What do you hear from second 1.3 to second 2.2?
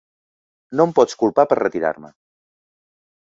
per retirar-me.